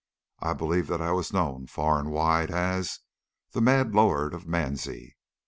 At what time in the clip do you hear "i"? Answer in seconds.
0.39-0.53, 0.99-1.11